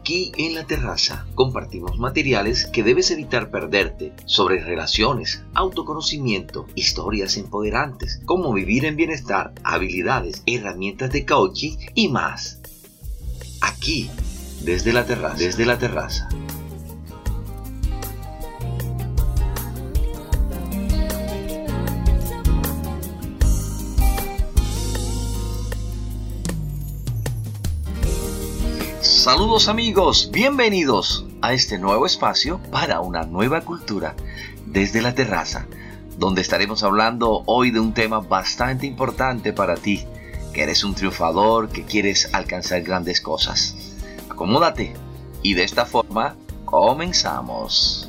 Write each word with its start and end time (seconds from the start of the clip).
Aquí 0.00 0.32
en 0.38 0.54
la 0.54 0.64
terraza 0.64 1.26
compartimos 1.34 1.98
materiales 1.98 2.64
que 2.64 2.82
debes 2.82 3.10
evitar 3.10 3.50
perderte 3.50 4.14
sobre 4.24 4.64
relaciones, 4.64 5.42
autoconocimiento, 5.52 6.66
historias 6.74 7.36
empoderantes, 7.36 8.22
cómo 8.24 8.50
vivir 8.54 8.86
en 8.86 8.96
bienestar, 8.96 9.52
habilidades, 9.62 10.42
herramientas 10.46 11.12
de 11.12 11.26
coaching 11.26 11.76
y 11.94 12.08
más. 12.08 12.60
Aquí, 13.60 14.10
desde 14.62 14.94
la 14.94 15.04
terraza, 15.04 15.36
desde 15.36 15.66
la 15.66 15.78
terraza. 15.78 16.30
Saludos 29.32 29.68
amigos, 29.68 30.30
bienvenidos 30.32 31.24
a 31.40 31.52
este 31.52 31.78
nuevo 31.78 32.04
espacio 32.04 32.60
para 32.72 33.00
una 33.00 33.22
nueva 33.22 33.60
cultura 33.60 34.16
desde 34.66 35.00
la 35.00 35.14
terraza, 35.14 35.68
donde 36.18 36.40
estaremos 36.40 36.82
hablando 36.82 37.44
hoy 37.46 37.70
de 37.70 37.78
un 37.78 37.94
tema 37.94 38.18
bastante 38.18 38.88
importante 38.88 39.52
para 39.52 39.76
ti, 39.76 40.04
que 40.52 40.64
eres 40.64 40.82
un 40.82 40.96
triunfador, 40.96 41.68
que 41.68 41.84
quieres 41.84 42.34
alcanzar 42.34 42.82
grandes 42.82 43.20
cosas. 43.20 43.76
Acomódate 44.28 44.94
y 45.44 45.54
de 45.54 45.62
esta 45.62 45.86
forma 45.86 46.34
comenzamos. 46.64 47.99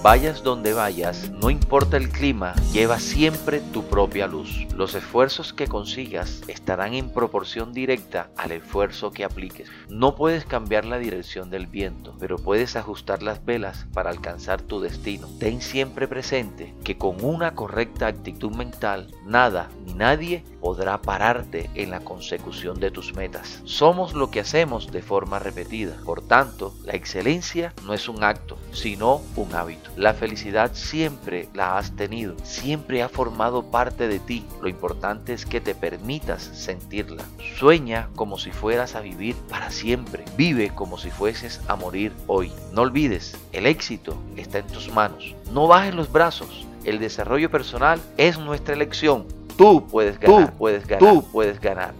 Vayas 0.00 0.44
donde 0.44 0.74
vayas, 0.74 1.28
no 1.32 1.50
importa 1.50 1.96
el 1.96 2.08
clima, 2.08 2.54
lleva 2.72 3.00
siempre 3.00 3.60
tu 3.72 3.82
propia 3.82 4.28
luz. 4.28 4.64
Los 4.76 4.94
esfuerzos 4.94 5.52
que 5.52 5.66
consigas 5.66 6.42
estarán 6.46 6.94
en 6.94 7.10
proporción 7.10 7.72
directa 7.72 8.30
al 8.36 8.52
esfuerzo 8.52 9.10
que 9.10 9.24
apliques. 9.24 9.68
No 9.88 10.14
puedes 10.14 10.44
cambiar 10.44 10.84
la 10.84 10.98
dirección 10.98 11.50
del 11.50 11.66
viento, 11.66 12.14
pero 12.20 12.36
puedes 12.36 12.76
ajustar 12.76 13.24
las 13.24 13.44
velas 13.44 13.86
para 13.92 14.10
alcanzar 14.10 14.62
tu 14.62 14.80
destino. 14.80 15.26
Ten 15.40 15.60
siempre 15.60 16.06
presente 16.06 16.74
que 16.84 16.96
con 16.96 17.24
una 17.24 17.56
correcta 17.56 18.06
actitud 18.06 18.54
mental, 18.54 19.12
nada 19.26 19.68
ni 19.84 19.94
nadie 19.94 20.44
podrá 20.60 21.02
pararte 21.02 21.70
en 21.74 21.90
la 21.90 22.00
consecución 22.00 22.78
de 22.78 22.92
tus 22.92 23.14
metas. 23.14 23.62
Somos 23.64 24.14
lo 24.14 24.30
que 24.30 24.40
hacemos 24.40 24.92
de 24.92 25.02
forma 25.02 25.40
repetida. 25.40 25.96
Por 26.04 26.22
tanto, 26.22 26.72
la 26.84 26.94
excelencia 26.94 27.74
no 27.84 27.94
es 27.94 28.08
un 28.08 28.22
acto, 28.22 28.58
sino 28.70 29.22
un 29.34 29.52
hábito. 29.54 29.87
La 29.98 30.14
felicidad 30.14 30.70
siempre 30.74 31.48
la 31.54 31.76
has 31.76 31.96
tenido, 31.96 32.36
siempre 32.44 33.02
ha 33.02 33.08
formado 33.08 33.64
parte 33.64 34.06
de 34.06 34.20
ti. 34.20 34.44
Lo 34.62 34.68
importante 34.68 35.32
es 35.32 35.44
que 35.44 35.60
te 35.60 35.74
permitas 35.74 36.40
sentirla. 36.40 37.24
Sueña 37.58 38.08
como 38.14 38.38
si 38.38 38.52
fueras 38.52 38.94
a 38.94 39.00
vivir 39.00 39.34
para 39.48 39.70
siempre. 39.70 40.24
Vive 40.36 40.70
como 40.72 40.98
si 40.98 41.10
fueses 41.10 41.60
a 41.66 41.74
morir 41.74 42.12
hoy. 42.28 42.52
No 42.72 42.82
olvides, 42.82 43.36
el 43.52 43.66
éxito 43.66 44.16
está 44.36 44.58
en 44.58 44.68
tus 44.68 44.88
manos. 44.94 45.34
No 45.52 45.66
bajes 45.66 45.96
los 45.96 46.12
brazos. 46.12 46.64
El 46.84 47.00
desarrollo 47.00 47.50
personal 47.50 48.00
es 48.16 48.38
nuestra 48.38 48.74
elección. 48.74 49.26
Tú 49.56 49.84
puedes 49.88 50.20
ganar, 50.20 50.52
tú 50.52 50.58
puedes 50.58 50.86
ganar, 50.86 51.12
tú 51.12 51.28
puedes 51.32 51.60
ganar. 51.60 51.92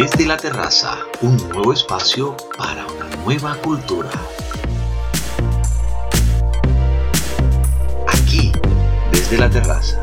Desde 0.00 0.26
la 0.26 0.36
terraza, 0.36 0.96
un 1.22 1.36
nuevo 1.48 1.72
espacio 1.72 2.36
para 2.56 2.86
una 2.86 3.08
nueva 3.24 3.56
cultura. 3.56 4.08
Aquí, 8.06 8.52
desde 9.10 9.38
la 9.38 9.50
terraza. 9.50 9.98